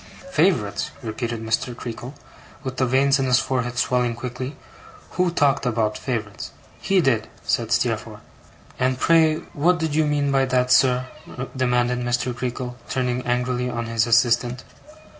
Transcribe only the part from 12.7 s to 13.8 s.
turning angrily